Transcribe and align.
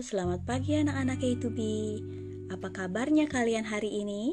selamat 0.00 0.48
pagi 0.48 0.80
anak-anak 0.80 1.20
K2B. 1.20 1.60
Apa 2.48 2.72
kabarnya 2.72 3.28
kalian 3.28 3.68
hari 3.68 3.92
ini? 3.92 4.32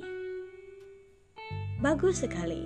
Bagus 1.84 2.24
sekali. 2.24 2.64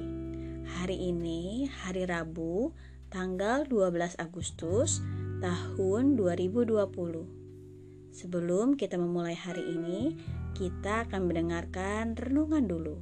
Hari 0.69 1.09
ini 1.09 1.65
hari 1.65 2.05
Rabu, 2.05 2.77
tanggal 3.09 3.65
12 3.65 4.21
Agustus 4.21 5.01
tahun 5.41 6.13
2020. 6.13 6.77
Sebelum 8.13 8.77
kita 8.77 9.01
memulai 9.01 9.33
hari 9.33 9.73
ini, 9.73 10.13
kita 10.53 11.09
akan 11.09 11.33
mendengarkan 11.33 12.13
renungan 12.13 12.69
dulu. 12.69 13.01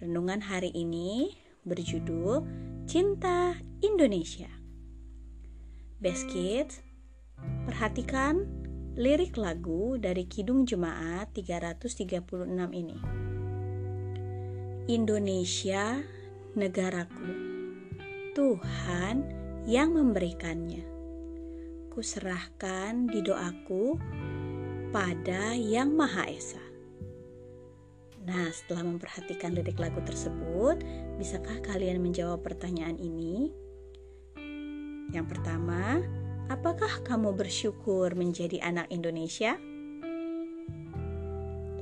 Renungan 0.00 0.40
hari 0.40 0.72
ini 0.72 1.36
berjudul 1.68 2.40
Cinta 2.88 3.60
Indonesia. 3.84 4.48
Best 6.00 6.24
Kids, 6.32 6.80
Perhatikan 7.68 8.44
lirik 8.98 9.38
lagu 9.38 9.96
dari 9.96 10.26
Kidung 10.26 10.66
Jemaat 10.66 11.32
336 11.32 12.20
ini. 12.74 12.98
Indonesia, 14.90 16.02
negaraku, 16.58 17.30
Tuhan 18.34 19.16
yang 19.70 19.94
memberikannya. 19.94 20.82
Kuserahkan 21.94 23.06
di 23.06 23.22
doaku 23.22 23.94
pada 24.90 25.54
Yang 25.54 25.90
Maha 25.94 26.24
Esa. 26.26 26.64
Nah, 28.26 28.50
setelah 28.52 28.84
memperhatikan 28.84 29.54
lirik 29.56 29.78
lagu 29.80 30.02
tersebut, 30.04 30.82
bisakah 31.16 31.62
kalian 31.64 32.02
menjawab 32.02 32.42
pertanyaan 32.44 32.98
ini? 33.00 33.54
Yang 35.10 35.26
pertama, 35.38 36.02
Apakah 36.50 37.06
kamu 37.06 37.38
bersyukur 37.38 38.10
menjadi 38.18 38.58
anak 38.58 38.90
Indonesia? 38.90 39.54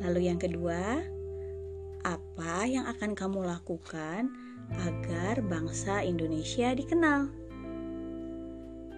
Lalu, 0.04 0.28
yang 0.28 0.36
kedua, 0.36 1.00
apa 2.04 2.68
yang 2.68 2.84
akan 2.84 3.16
kamu 3.16 3.48
lakukan 3.48 4.28
agar 4.76 5.40
bangsa 5.40 6.04
Indonesia 6.04 6.76
dikenal? 6.76 7.32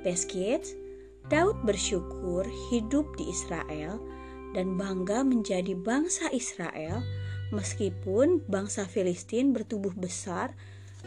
Best 0.03 0.27
Kids, 0.27 0.75
Daud 1.31 1.55
bersyukur 1.63 2.43
hidup 2.75 3.07
di 3.15 3.31
Israel 3.31 4.03
dan 4.59 4.75
bangga 4.75 5.23
menjadi 5.23 5.79
bangsa 5.79 6.35
Israel 6.35 6.99
meskipun 7.55 8.43
bangsa 8.51 8.91
Filistin 8.91 9.55
bertubuh 9.55 9.95
besar 9.95 10.51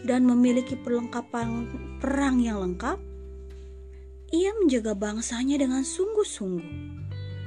dan 0.07 0.23
memiliki 0.23 0.79
perlengkapan 0.79 1.67
perang 1.99 2.39
yang 2.39 2.63
lengkap 2.63 3.11
ia 4.33 4.49
menjaga 4.57 4.97
bangsanya 4.97 5.61
dengan 5.61 5.85
sungguh-sungguh. 5.85 6.65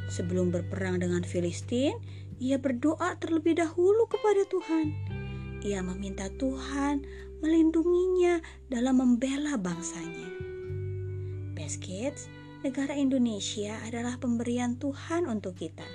Sebelum 0.06 0.54
berperang 0.54 1.02
dengan 1.02 1.26
Filistin, 1.26 1.98
ia 2.38 2.62
berdoa 2.62 3.18
terlebih 3.18 3.58
dahulu 3.58 4.06
kepada 4.06 4.46
Tuhan. 4.46 4.94
Ia 5.66 5.82
meminta 5.82 6.30
Tuhan 6.38 7.02
melindunginya 7.42 8.38
dalam 8.70 9.02
membela 9.02 9.58
bangsanya. 9.58 10.30
Best 11.58 11.82
Kids, 11.82 12.30
negara 12.62 12.94
Indonesia 12.94 13.82
adalah 13.82 14.22
pemberian 14.22 14.78
Tuhan 14.78 15.26
untuk 15.26 15.58
kita. 15.58 15.90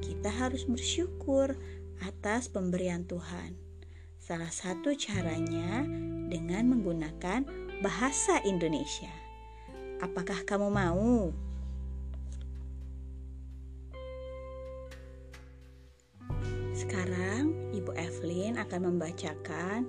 Kita 0.00 0.32
harus 0.32 0.64
bersyukur 0.64 1.60
atas 2.00 2.48
pemberian 2.48 3.04
Tuhan. 3.04 3.52
Salah 4.16 4.48
satu 4.48 4.96
caranya 4.96 5.84
dengan 6.32 6.72
menggunakan 6.72 7.44
bahasa 7.84 8.40
Indonesia. 8.48 9.25
Apakah 9.96 10.44
kamu 10.44 10.68
mau? 10.68 11.32
Sekarang 16.76 17.72
Ibu 17.72 17.96
Evelyn 17.96 18.60
akan 18.60 18.92
membacakan 18.92 19.88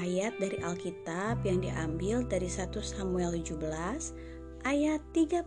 ayat 0.00 0.32
dari 0.40 0.56
Alkitab 0.64 1.44
yang 1.44 1.60
diambil 1.60 2.24
dari 2.24 2.48
1 2.48 2.72
Samuel 2.80 3.36
17 3.36 3.60
ayat 4.64 5.04
32. 5.12 5.44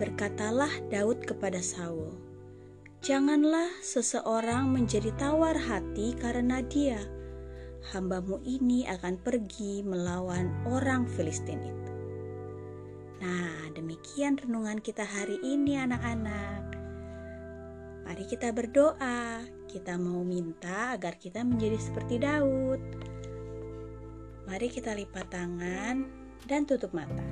Berkatalah 0.00 0.72
Daud 0.88 1.28
kepada 1.28 1.60
Saul, 1.60 2.16
"Janganlah 3.04 3.68
seseorang 3.84 4.72
menjadi 4.72 5.12
tawar 5.20 5.60
hati 5.60 6.16
karena 6.16 6.64
dia." 6.64 6.96
Hambamu 7.94 8.40
ini 8.44 8.84
akan 8.84 9.16
pergi 9.16 9.80
melawan 9.80 10.52
orang 10.68 11.08
Filistin 11.08 11.60
itu. 11.64 11.92
Nah, 13.24 13.72
demikian 13.72 14.36
renungan 14.36 14.78
kita 14.78 15.02
hari 15.02 15.40
ini 15.40 15.80
anak-anak. 15.80 16.76
Mari 18.04 18.24
kita 18.28 18.52
berdoa. 18.52 19.44
Kita 19.68 20.00
mau 20.00 20.24
minta 20.24 20.96
agar 20.96 21.20
kita 21.20 21.44
menjadi 21.44 21.76
seperti 21.76 22.16
Daud. 22.24 22.80
Mari 24.48 24.68
kita 24.72 24.96
lipat 24.96 25.28
tangan 25.28 26.08
dan 26.48 26.64
tutup 26.64 26.96
mata. 26.96 27.24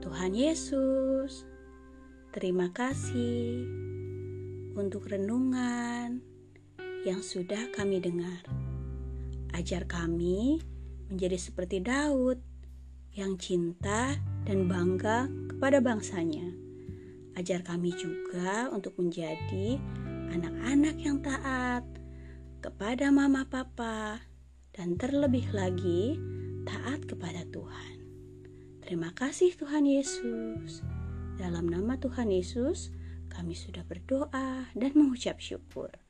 Tuhan 0.00 0.32
Yesus, 0.32 1.44
terima 2.32 2.72
kasih 2.72 3.68
untuk 4.72 5.12
renungan 5.12 6.31
yang 7.02 7.18
sudah 7.18 7.70
kami 7.74 7.98
dengar. 7.98 8.46
Ajar 9.52 9.84
kami 9.90 10.62
menjadi 11.10 11.34
seperti 11.34 11.82
Daud 11.82 12.38
yang 13.12 13.36
cinta 13.36 14.16
dan 14.46 14.70
bangga 14.70 15.26
kepada 15.50 15.82
bangsanya. 15.82 16.46
Ajar 17.36 17.60
kami 17.66 17.92
juga 17.98 18.70
untuk 18.70 18.96
menjadi 18.96 19.76
anak-anak 20.32 20.96
yang 21.02 21.20
taat 21.20 21.84
kepada 22.64 23.10
mama 23.12 23.44
papa 23.50 24.22
dan 24.72 24.96
terlebih 24.96 25.44
lagi 25.52 26.16
taat 26.64 27.04
kepada 27.04 27.44
Tuhan. 27.50 27.94
Terima 28.80 29.10
kasih 29.12 29.52
Tuhan 29.58 29.84
Yesus. 29.84 30.80
Dalam 31.36 31.66
nama 31.66 31.98
Tuhan 31.98 32.30
Yesus, 32.30 32.94
kami 33.32 33.56
sudah 33.56 33.82
berdoa 33.88 34.70
dan 34.76 34.92
mengucap 34.94 35.40
syukur. 35.40 36.01